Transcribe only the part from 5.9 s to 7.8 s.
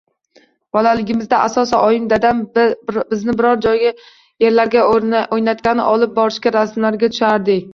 olib borishsa rasmlarga tushar edik.